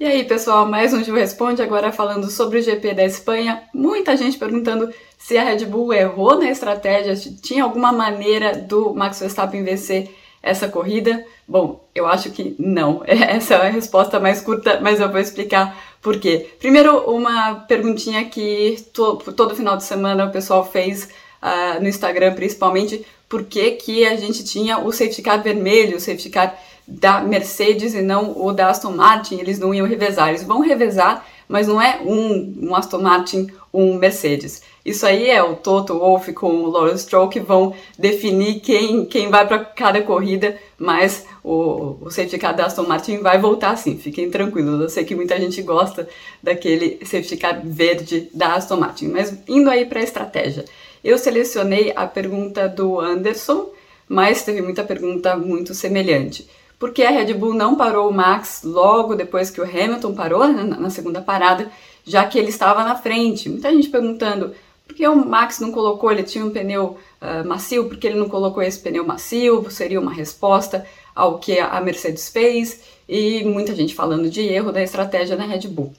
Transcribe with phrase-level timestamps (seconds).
[0.00, 3.64] E aí, pessoal, mais um Gil Responde, agora falando sobre o GP da Espanha.
[3.74, 8.94] Muita gente perguntando se a Red Bull errou na estratégia, se tinha alguma maneira do
[8.94, 10.08] Max Verstappen vencer
[10.42, 11.22] essa corrida.
[11.46, 13.02] Bom, eu acho que não.
[13.04, 16.48] Essa é a resposta mais curta, mas eu vou explicar por quê.
[16.58, 21.10] Primeiro, uma perguntinha que to todo final de semana o pessoal fez
[21.42, 26.00] uh, no Instagram, principalmente, por que, que a gente tinha o safety car vermelho, o
[26.00, 26.58] safety car
[26.90, 30.30] da Mercedes e não o da Aston Martin, eles não iam revezar.
[30.30, 34.62] Eles vão revezar, mas não é um, um Aston Martin, um Mercedes.
[34.84, 39.30] Isso aí é o Toto Wolff com o Lawrence Stroll que vão definir quem, quem
[39.30, 43.96] vai para cada corrida, mas o, o safety car da Aston Martin vai voltar sim,
[43.96, 44.80] fiquem tranquilos.
[44.80, 46.08] Eu sei que muita gente gosta
[46.42, 50.64] daquele safety car verde da Aston Martin, mas indo aí para a estratégia.
[51.04, 53.70] Eu selecionei a pergunta do Anderson,
[54.08, 56.48] mas teve muita pergunta muito semelhante
[56.80, 60.62] porque a Red Bull não parou o Max logo depois que o Hamilton parou né,
[60.62, 61.70] na segunda parada,
[62.06, 63.50] já que ele estava na frente.
[63.50, 64.54] Muita gente perguntando
[64.88, 68.18] por que o Max não colocou, ele tinha um pneu uh, macio, por que ele
[68.18, 69.70] não colocou esse pneu macio?
[69.70, 74.82] Seria uma resposta ao que a Mercedes fez, e muita gente falando de erro da
[74.82, 75.92] estratégia da Red Bull.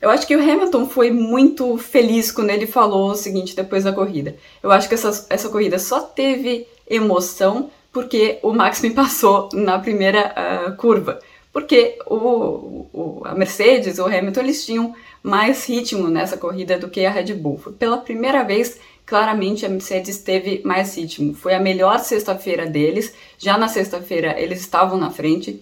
[0.00, 3.92] Eu acho que o Hamilton foi muito feliz quando ele falou o seguinte depois da
[3.92, 4.36] corrida.
[4.62, 9.78] Eu acho que essa, essa corrida só teve emoção porque o Max me passou na
[9.78, 11.18] primeira uh, curva.
[11.52, 17.04] Porque o, o, a Mercedes, o Hamilton, eles tinham mais ritmo nessa corrida do que
[17.04, 17.58] a Red Bull.
[17.78, 21.34] Pela primeira vez, claramente, a Mercedes teve mais ritmo.
[21.34, 23.12] Foi a melhor sexta-feira deles.
[23.36, 25.60] Já na sexta-feira eles estavam na frente.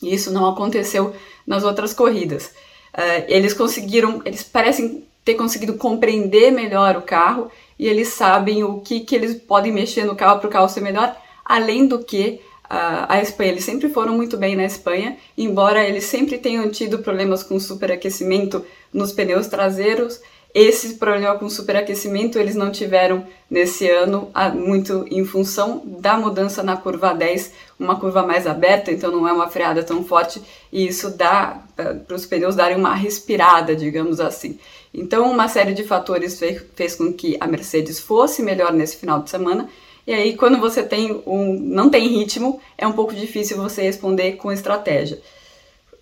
[0.00, 1.12] E isso não aconteceu
[1.44, 2.46] nas outras corridas.
[2.94, 8.80] Uh, eles conseguiram, eles parecem ter conseguido compreender melhor o carro e eles sabem o
[8.80, 11.16] que, que eles podem mexer no carro para o carro ser melhor
[11.48, 16.04] Além do que a, a Espanha, eles sempre foram muito bem na Espanha, embora eles
[16.04, 20.20] sempre tenham tido problemas com superaquecimento nos pneus traseiros.
[20.52, 26.76] Esse problema com superaquecimento eles não tiveram nesse ano, muito em função da mudança na
[26.76, 30.42] curva 10, uma curva mais aberta, então não é uma freada tão forte,
[30.72, 34.58] e isso dá para os pneus darem uma respirada, digamos assim.
[34.94, 36.40] Então, uma série de fatores
[36.74, 39.68] fez com que a Mercedes fosse melhor nesse final de semana
[40.06, 44.32] e aí, quando você tem um, não tem ritmo, é um pouco difícil você responder
[44.32, 45.20] com estratégia.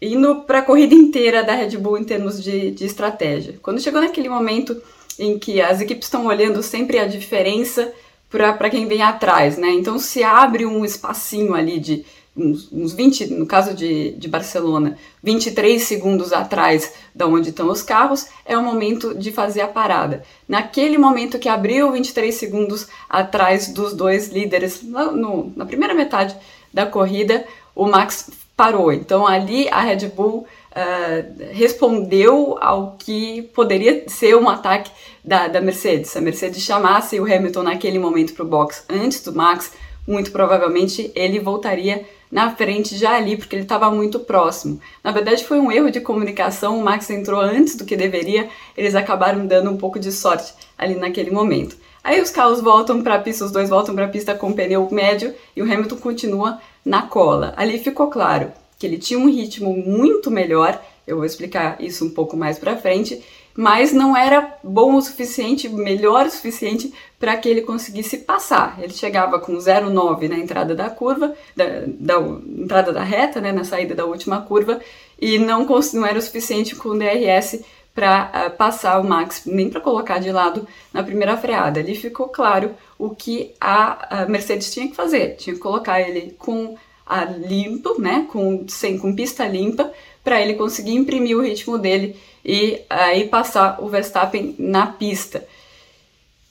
[0.01, 3.59] Indo para a corrida inteira da Red Bull em termos de, de estratégia.
[3.63, 4.81] Quando chegou naquele momento
[5.19, 7.93] em que as equipes estão olhando sempre a diferença
[8.29, 9.71] para quem vem atrás, né?
[9.71, 12.05] Então se abre um espacinho ali de
[12.37, 17.83] uns, uns 20, no caso de, de Barcelona, 23 segundos atrás da onde estão os
[17.83, 20.23] carros, é o momento de fazer a parada.
[20.49, 26.37] Naquele momento que abriu 23 segundos atrás dos dois líderes, no, na primeira metade
[26.73, 28.93] da corrida, o Max parou.
[28.93, 34.91] Então ali a Red Bull uh, respondeu ao que poderia ser um ataque
[35.25, 36.11] da, da Mercedes.
[36.11, 39.73] Se a Mercedes chamasse o Hamilton naquele momento para o box antes do Max,
[40.07, 44.81] muito provavelmente ele voltaria na frente já ali, porque ele estava muito próximo.
[45.03, 48.95] Na verdade, foi um erro de comunicação, o Max entrou antes do que deveria, eles
[48.95, 51.77] acabaram dando um pouco de sorte ali naquele momento.
[52.03, 54.87] Aí os carros voltam para a pista, os dois voltam para a pista com pneu
[54.91, 57.55] médio e o Hamilton continua na cola.
[57.57, 62.11] Ali ficou claro que ele tinha um ritmo muito melhor, eu vou explicar isso um
[62.11, 63.23] pouco mais para frente,
[63.57, 68.79] mas não era bom o suficiente, melhor o suficiente para que ele conseguisse passar.
[68.81, 73.65] Ele chegava com 0,9 na entrada da curva, da, da, entrada da reta, né, na
[73.65, 74.81] saída da última curva,
[75.21, 77.61] e não, não era o suficiente com o DRS
[77.95, 81.79] para uh, passar o Max, nem para colocar de lado na primeira freada.
[81.79, 86.35] Ali ficou claro o que a, a Mercedes tinha que fazer, tinha que colocar ele
[86.37, 86.77] com
[87.07, 89.93] a limpo, né, com, sem, com pista limpa,
[90.23, 95.47] para ele conseguir imprimir o ritmo dele e aí passar o Verstappen na pista.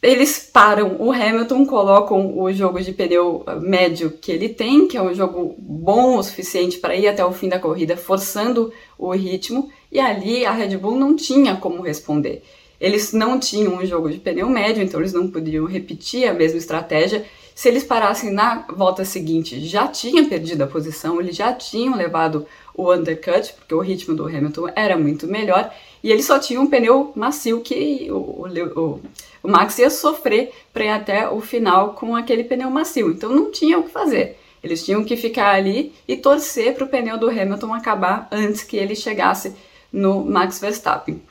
[0.01, 5.01] Eles param o Hamilton, colocam o jogo de pneu médio que ele tem, que é
[5.01, 9.71] um jogo bom o suficiente para ir até o fim da corrida, forçando o ritmo,
[9.89, 12.43] e ali a Red Bull não tinha como responder.
[12.81, 16.57] Eles não tinham um jogo de pneu médio, então eles não podiam repetir a mesma
[16.57, 17.25] estratégia.
[17.55, 22.47] Se eles parassem na volta seguinte, já tinham perdido a posição, eles já tinham levado
[22.73, 25.71] o undercut, porque o ritmo do Hamilton era muito melhor,
[26.03, 29.01] e ele só tinha um pneu macio que o, o,
[29.43, 33.11] o Max ia sofrer para ir até o final com aquele pneu macio.
[33.11, 34.37] Então não tinha o que fazer.
[34.63, 38.77] Eles tinham que ficar ali e torcer para o pneu do Hamilton acabar antes que
[38.77, 39.53] ele chegasse
[39.91, 41.21] no Max Verstappen.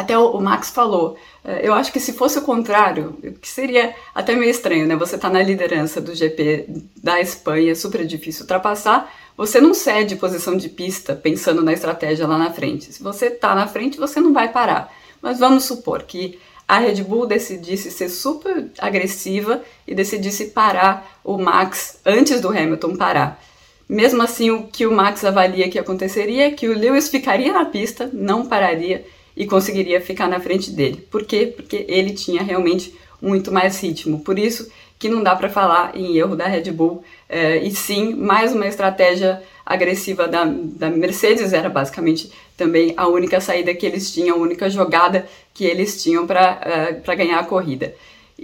[0.00, 4.34] Até o, Max falou, eh, eu acho que se fosse o contrário, que seria até
[4.34, 4.96] meio estranho, né?
[4.96, 6.66] Você tá na liderança do GP
[7.02, 12.38] da Espanha, super difícil ultrapassar, você não cede posição de pista pensando na estratégia lá
[12.38, 12.90] na frente.
[12.94, 14.90] Se você tá na frente, você não vai parar.
[15.20, 21.36] Mas vamos supor que a Red Bull decidisse ser super agressiva e decidisse parar o
[21.36, 23.38] Max antes do Hamilton parar.
[23.86, 27.66] Mesmo assim, o que o Max avalia que aconteceria é que o Lewis ficaria na
[27.66, 29.04] pista, não pararia
[29.40, 31.02] e conseguiria ficar na frente dele.
[31.10, 31.46] Por quê?
[31.46, 34.20] Porque ele tinha realmente muito mais ritmo.
[34.20, 38.12] Por isso que não dá para falar em erro da Red Bull, é, e sim
[38.14, 44.12] mais uma estratégia agressiva da, da Mercedes, era basicamente também a única saída que eles
[44.12, 47.94] tinham, a única jogada que eles tinham para uh, ganhar a corrida.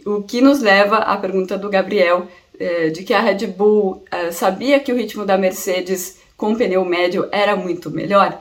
[0.07, 4.03] O que nos leva à pergunta do Gabriel, uh, de que a Red Bull
[4.33, 8.41] sabia que o ritmo da Mercedes com pneu médio era muito melhor.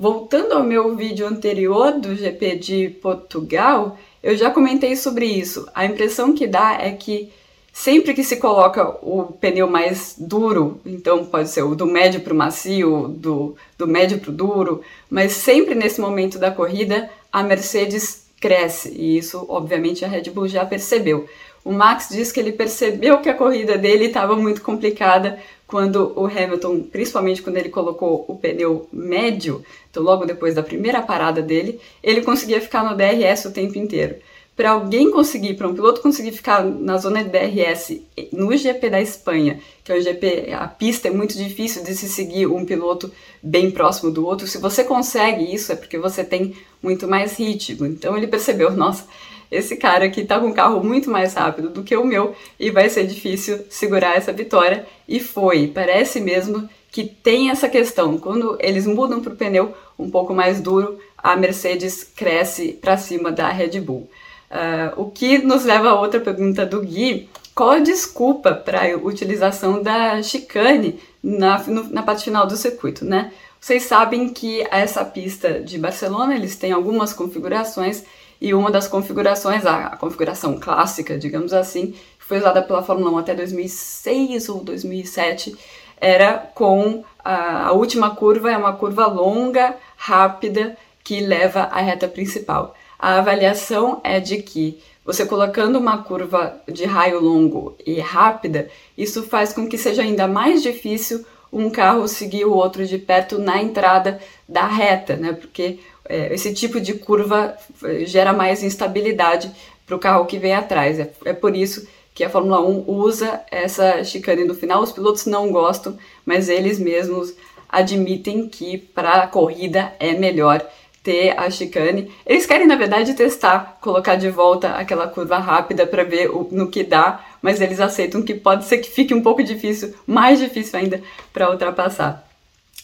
[0.00, 5.68] Voltando ao meu vídeo anterior do GP de Portugal, eu já comentei sobre isso.
[5.74, 7.30] A impressão que dá é que
[7.70, 12.32] sempre que se coloca o pneu mais duro, então pode ser o do médio para
[12.32, 14.80] o macio, do, do médio para o duro,
[15.10, 20.48] mas sempre nesse momento da corrida a Mercedes cresce e isso obviamente a Red Bull
[20.48, 21.28] já percebeu.
[21.62, 25.38] O Max diz que ele percebeu que a corrida dele estava muito complicada
[25.70, 31.00] quando o Hamilton, principalmente quando ele colocou o pneu médio, então logo depois da primeira
[31.00, 34.16] parada dele, ele conseguia ficar no DRS o tempo inteiro.
[34.56, 38.02] Para alguém conseguir, para um piloto conseguir ficar na zona de DRS
[38.32, 42.08] no GP da Espanha, que é o GP, a pista é muito difícil de se
[42.08, 44.48] seguir um piloto bem próximo do outro.
[44.48, 47.86] Se você consegue isso, é porque você tem muito mais ritmo.
[47.86, 49.06] Então ele percebeu, nossa,
[49.50, 52.70] esse cara aqui tá com um carro muito mais rápido do que o meu e
[52.70, 54.86] vai ser difícil segurar essa vitória.
[55.08, 58.16] E foi, parece mesmo que tem essa questão.
[58.18, 63.32] Quando eles mudam para o pneu um pouco mais duro, a Mercedes cresce para cima
[63.32, 64.08] da Red Bull.
[64.50, 68.96] Uh, o que nos leva a outra pergunta do Gui: qual a desculpa para a
[68.96, 73.32] utilização da chicane na, no, na parte final do circuito, né?
[73.60, 78.02] Vocês sabem que essa pista de Barcelona eles têm algumas configurações
[78.40, 83.18] e uma das configurações, a, configuração clássica, digamos assim, que foi usada pela Fórmula 1
[83.18, 85.54] até 2006 ou 2007,
[86.00, 92.08] era com a, a última curva, é uma curva longa, rápida, que leva à reta
[92.08, 92.74] principal.
[92.98, 99.22] A avaliação é de que você colocando uma curva de raio longo e rápida, isso
[99.22, 103.60] faz com que seja ainda mais difícil um carro seguir o outro de perto na
[103.60, 105.32] entrada da reta, né?
[105.32, 109.50] Porque é, esse tipo de curva é, gera mais instabilidade
[109.86, 110.98] para o carro que vem atrás.
[110.98, 114.82] É, é por isso que a Fórmula 1 usa essa chicane no final.
[114.82, 117.34] Os pilotos não gostam, mas eles mesmos
[117.68, 120.64] admitem que para a corrida é melhor
[121.02, 122.10] ter a chicane.
[122.26, 126.68] Eles querem, na verdade, testar, colocar de volta aquela curva rápida para ver o, no
[126.68, 130.78] que dá, mas eles aceitam que pode ser que fique um pouco difícil, mais difícil
[130.78, 131.02] ainda,
[131.32, 132.26] para ultrapassar.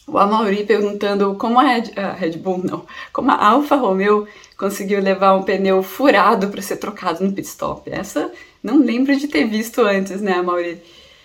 [0.07, 4.27] O Amaury perguntando como a Red, a Red, Bull, não, como a Alfa Romeo
[4.57, 7.91] conseguiu levar um pneu furado para ser trocado no pit stop.
[7.91, 8.31] Essa
[8.63, 10.81] não lembro de ter visto antes, né, Amaury?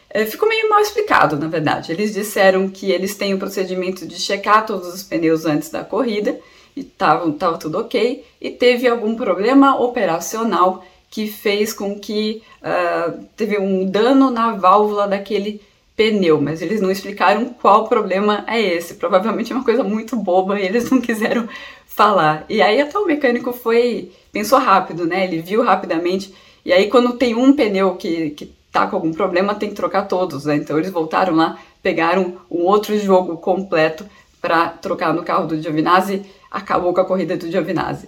[0.09, 1.91] É, ficou meio mal explicado, na verdade.
[1.91, 6.39] Eles disseram que eles têm o procedimento de checar todos os pneus antes da corrida
[6.75, 13.23] e tava, tava tudo ok, e teve algum problema operacional que fez com que uh,
[13.35, 15.61] teve um dano na válvula daquele
[15.95, 18.93] pneu, mas eles não explicaram qual problema é esse.
[18.93, 21.49] Provavelmente é uma coisa muito boba e eles não quiseram
[21.85, 22.45] falar.
[22.49, 25.25] E aí até o mecânico foi pensou rápido, né?
[25.25, 26.33] Ele viu rapidamente.
[26.63, 30.07] E aí quando tem um pneu que, que tá com algum problema, tem que trocar
[30.07, 30.55] todos, né?
[30.55, 34.05] Então eles voltaram lá, pegaram um outro jogo completo
[34.41, 38.07] para trocar no carro do Giovinazzi, acabou com a corrida do Giovinazzi.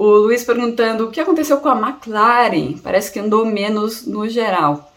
[0.00, 4.92] O Luiz perguntando o que aconteceu com a McLaren, parece que andou menos no geral.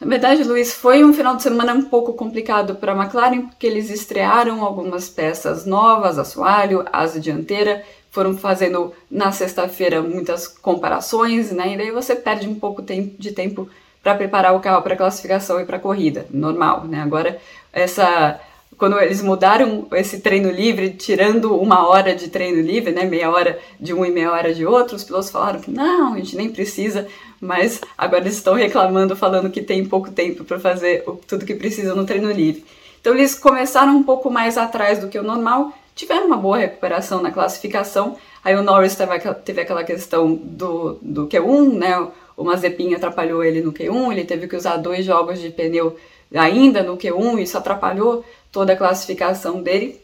[0.00, 3.66] Na verdade, Luiz, foi um final de semana um pouco complicado para a McLaren, porque
[3.66, 11.74] eles estrearam algumas peças novas, assoalho, asa dianteira, foram fazendo na sexta-feira muitas comparações, né?
[11.74, 13.68] E daí você perde um pouco de tempo
[14.04, 17.02] para preparar o carro para classificação e para corrida, normal, né?
[17.02, 17.40] Agora
[17.72, 18.38] essa
[18.78, 23.58] quando eles mudaram esse treino livre, tirando uma hora de treino livre, né, meia hora
[23.78, 26.50] de um e meia hora de outro, os pilotos falaram que não, a gente nem
[26.50, 27.06] precisa,
[27.40, 31.94] mas agora eles estão reclamando, falando que tem pouco tempo para fazer tudo que precisa
[31.94, 32.64] no treino livre.
[33.00, 37.20] Então eles começaram um pouco mais atrás do que o normal, tiveram uma boa recuperação
[37.20, 38.16] na classificação.
[38.44, 42.08] Aí o Norris teve, teve aquela questão do, do Q1, né?
[42.36, 45.96] O Mazepin atrapalhou ele no Q1, ele teve que usar dois jogos de pneu
[46.34, 50.00] ainda no Q1, isso atrapalhou toda a classificação dele.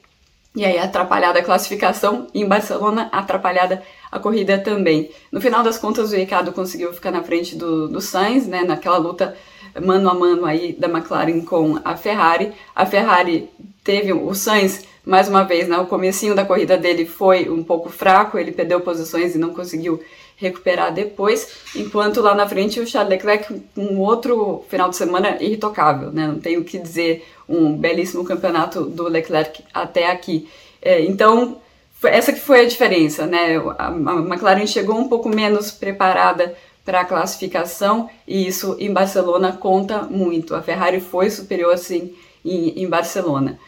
[0.56, 5.10] E aí, atrapalhada a classificação, em Barcelona, atrapalhada a corrida também.
[5.30, 8.96] No final das contas, o Ricardo conseguiu ficar na frente do, do Sainz, né, naquela
[8.96, 9.36] luta
[9.80, 12.52] mano a mano aí da McLaren com a Ferrari.
[12.74, 13.48] A Ferrari
[13.84, 17.88] teve o Sainz, mais uma vez, né, o comecinho da corrida dele foi um pouco
[17.88, 20.00] fraco, ele perdeu posições e não conseguiu
[20.38, 26.12] recuperar depois, enquanto lá na frente o Charles Leclerc um outro final de semana irretocável,
[26.12, 26.26] né?
[26.28, 30.48] Não tenho o que dizer, um belíssimo campeonato do Leclerc até aqui.
[30.80, 31.60] É, então,
[32.04, 33.56] essa que foi a diferença, né?
[33.78, 36.54] A, McLaren chegou um pouco menos preparada
[36.84, 40.54] para a classificação e isso em Barcelona conta muito.
[40.54, 42.14] A Ferrari foi superior assim
[42.44, 43.58] em, em Barcelona.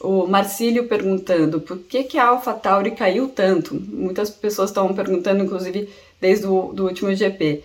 [0.00, 3.74] O Marcílio perguntando por que, que a AlphaTauri caiu tanto.
[3.74, 5.88] Muitas pessoas estavam perguntando, inclusive
[6.20, 7.62] desde o do último GP.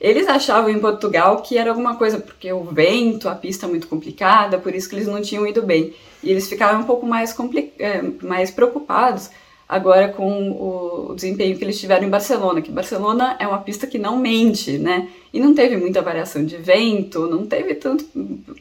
[0.00, 3.86] Eles achavam em Portugal que era alguma coisa, porque o vento, a pista é muito
[3.86, 5.94] complicada, por isso que eles não tinham ido bem.
[6.22, 7.36] E eles ficaram um pouco mais,
[7.78, 9.30] é, mais preocupados
[9.68, 13.96] agora com o desempenho que eles tiveram em Barcelona, que Barcelona é uma pista que
[13.96, 15.08] não mente, né?
[15.32, 18.04] E não teve muita variação de vento, não teve tanto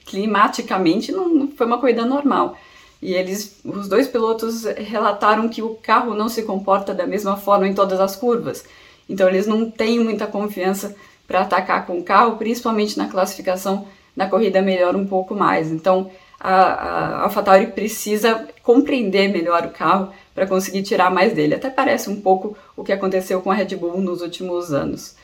[0.05, 2.57] climaticamente, não foi uma corrida normal.
[3.01, 7.67] E eles, os dois pilotos relataram que o carro não se comporta da mesma forma
[7.67, 8.63] em todas as curvas.
[9.09, 10.95] Então eles não têm muita confiança
[11.27, 15.71] para atacar com o carro, principalmente na classificação, na corrida melhora um pouco mais.
[15.71, 21.55] Então a, a AlphaTauri precisa compreender melhor o carro para conseguir tirar mais dele.
[21.55, 25.15] Até parece um pouco o que aconteceu com a Red Bull nos últimos anos.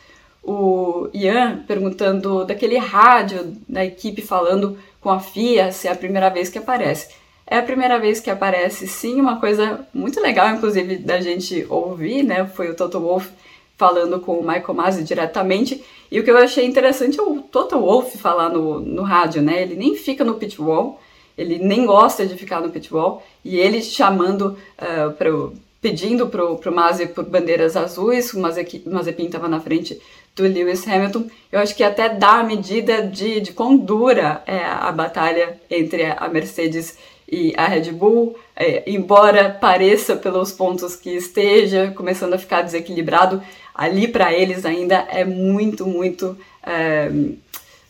[0.44, 6.30] O Ian perguntando daquele rádio da equipe falando com a FIA se é a primeira
[6.30, 7.10] vez que aparece.
[7.50, 12.22] É a primeira vez que aparece, sim, uma coisa muito legal, inclusive, da gente ouvir,
[12.22, 12.46] né?
[12.46, 13.32] Foi o Toto Wolff
[13.78, 15.82] falando com o Michael Masi diretamente.
[16.12, 19.62] E o que eu achei interessante é o Toto Wolff falar no, no rádio, né?
[19.62, 21.00] Ele nem fica no pit wall,
[21.38, 26.58] ele nem gosta de ficar no pit wall, e ele chamando, uh, pro, pedindo pro,
[26.58, 30.02] pro Masi por bandeiras azuis, o Mazepin estava na frente
[30.36, 34.64] do Lewis Hamilton, eu acho que até dá a medida de, de quão dura é
[34.64, 41.10] a batalha entre a Mercedes e a Red Bull, é, embora pareça pelos pontos que
[41.10, 43.42] esteja começando a ficar desequilibrado,
[43.76, 47.12] ali para eles ainda é muito, muito, é,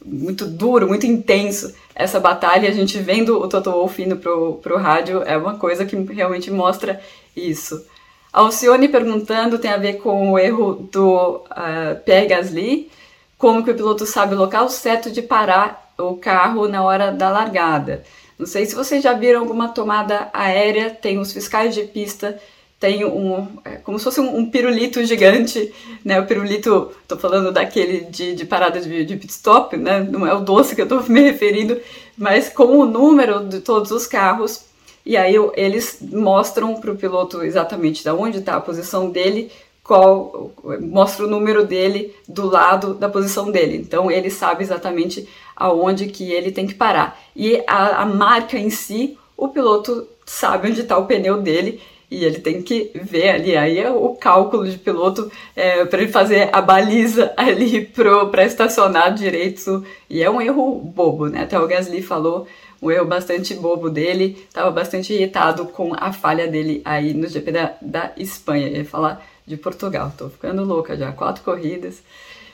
[0.04, 2.68] muito duro, muito intenso essa batalha.
[2.68, 6.50] A gente vendo o Toto Wolff indo pro, pro rádio é uma coisa que realmente
[6.50, 7.00] mostra
[7.36, 7.86] isso.
[8.34, 12.92] Alcione perguntando tem a ver com o erro do uh, Pierre Gasly,
[13.38, 17.30] como que o piloto sabe o local certo de parar o carro na hora da
[17.30, 18.04] largada.
[18.38, 22.40] Não sei se vocês já viram alguma tomada aérea, tem os fiscais de pista,
[22.80, 25.74] tem um, é, como se fosse um, um, pirulito gigante,
[26.06, 26.20] né?
[26.20, 30.02] O pirulito, tô falando daquele de, de parada de, de pit stop, né?
[30.02, 31.80] Não é o doce que eu tô me referindo,
[32.16, 34.66] mas com o número de todos os carros.
[35.04, 39.50] E aí eles mostram para o piloto exatamente da onde está a posição dele,
[39.82, 40.52] qual
[40.82, 43.78] mostra o número dele do lado da posição dele.
[43.78, 45.28] Então ele sabe exatamente
[45.58, 47.20] aonde que ele tem que parar.
[47.36, 52.24] E a, a marca em si, o piloto sabe onde está o pneu dele e
[52.24, 53.58] ele tem que ver ali.
[53.58, 57.92] Aí é o cálculo de piloto é, para ele fazer a baliza ali
[58.32, 59.84] para estacionar direito.
[60.10, 61.42] E é um erro bobo, né?
[61.42, 62.48] Até o Gasly falou
[62.80, 67.52] um erro bastante bobo dele, estava bastante irritado com a falha dele aí no GP
[67.52, 68.68] da, da Espanha.
[68.68, 72.04] ia falar de Portugal, tô ficando louca já, quatro corridas.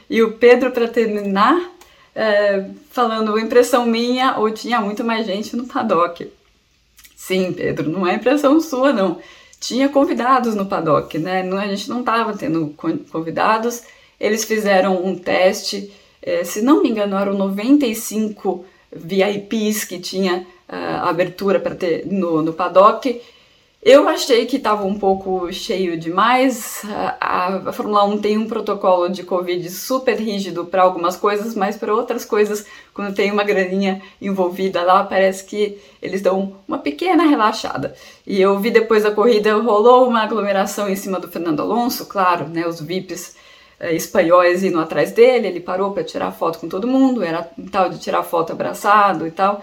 [0.10, 1.72] E o Pedro, para terminar,
[2.16, 6.32] é, falando impressão minha ou tinha muito mais gente no paddock.
[7.16, 9.20] Sim, Pedro, não é impressão sua, não.
[9.60, 11.42] Tinha convidados no paddock, né?
[11.42, 12.76] A gente não estava tendo
[13.12, 13.84] convidados.
[14.20, 15.92] Eles fizeram um teste,
[16.22, 22.42] é, se não me engano, eram 95 VIPs que tinha uh, abertura para ter no,
[22.42, 23.22] no paddock
[23.86, 26.84] eu achei que estava um pouco cheio demais.
[27.20, 31.76] A, a, Fórmula 1 tem um protocolo de Covid super rígido para algumas coisas, mas
[31.76, 37.26] para outras coisas, quando tem uma graninha envolvida lá, parece que eles dão uma pequena
[37.26, 37.94] relaxada.
[38.26, 42.48] E eu vi depois da corrida, rolou uma aglomeração em cima do Fernando Alonso, claro,
[42.48, 43.36] né, os VIPs
[43.82, 47.90] eh, espanhóis indo atrás dele, ele parou para tirar foto com todo mundo, era tal
[47.90, 49.62] de tirar foto abraçado e tal.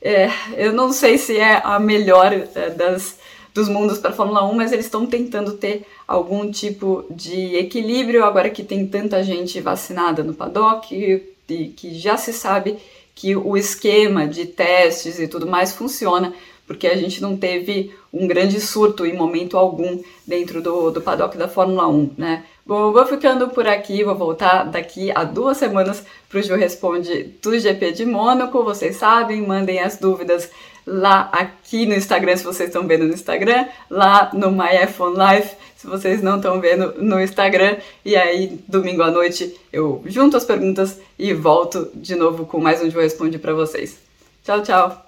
[0.00, 3.18] É, eu não sei se é a melhor é, das
[3.54, 8.24] dos mundos para a Fórmula 1, mas eles estão tentando ter algum tipo de equilíbrio
[8.24, 12.76] agora que tem tanta gente vacinada no paddock e que já se sabe
[13.14, 16.32] que o esquema de testes e tudo mais funciona
[16.68, 21.36] porque a gente não teve um grande surto em momento algum dentro do, do paddock
[21.36, 22.44] da Fórmula 1, né?
[22.64, 27.34] Bom, vou ficando por aqui, vou voltar daqui a duas semanas para o Ju Responde
[27.42, 28.62] do GP de Mônaco.
[28.62, 30.50] Vocês sabem, mandem as dúvidas
[30.86, 35.50] lá aqui no Instagram, se vocês estão vendo no Instagram, lá no My iPhone Live,
[35.76, 37.76] se vocês não estão vendo no Instagram.
[38.04, 42.82] E aí, domingo à noite, eu junto as perguntas e volto de novo com mais
[42.82, 43.98] um Ju Responde para vocês.
[44.44, 45.07] Tchau, tchau!